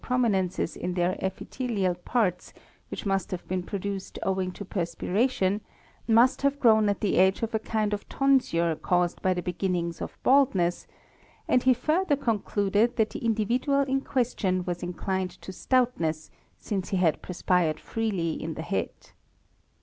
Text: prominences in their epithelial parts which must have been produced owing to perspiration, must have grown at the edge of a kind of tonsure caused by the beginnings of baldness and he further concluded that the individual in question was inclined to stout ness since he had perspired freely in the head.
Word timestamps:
prominences 0.03 0.75
in 0.75 0.95
their 0.95 1.15
epithelial 1.23 1.93
parts 1.93 2.53
which 2.89 3.05
must 3.05 3.29
have 3.29 3.47
been 3.47 3.61
produced 3.61 4.17
owing 4.23 4.51
to 4.51 4.65
perspiration, 4.65 5.61
must 6.07 6.41
have 6.41 6.59
grown 6.59 6.89
at 6.89 7.01
the 7.01 7.19
edge 7.19 7.43
of 7.43 7.53
a 7.53 7.59
kind 7.59 7.93
of 7.93 8.09
tonsure 8.09 8.75
caused 8.77 9.21
by 9.21 9.31
the 9.31 9.43
beginnings 9.43 10.01
of 10.01 10.17
baldness 10.23 10.87
and 11.47 11.61
he 11.61 11.73
further 11.75 12.15
concluded 12.15 12.95
that 12.95 13.11
the 13.11 13.23
individual 13.23 13.81
in 13.81 14.01
question 14.01 14.65
was 14.65 14.81
inclined 14.81 15.29
to 15.29 15.51
stout 15.53 15.99
ness 15.99 16.31
since 16.57 16.89
he 16.89 16.97
had 16.97 17.21
perspired 17.21 17.79
freely 17.79 18.33
in 18.41 18.55
the 18.55 18.63
head. 18.63 19.11